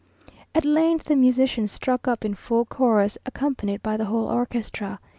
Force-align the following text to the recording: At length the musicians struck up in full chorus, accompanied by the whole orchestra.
At 0.55 0.65
length 0.65 1.03
the 1.05 1.15
musicians 1.15 1.71
struck 1.71 2.07
up 2.07 2.25
in 2.25 2.33
full 2.33 2.65
chorus, 2.65 3.19
accompanied 3.23 3.83
by 3.83 3.97
the 3.97 4.05
whole 4.05 4.25
orchestra. 4.25 4.99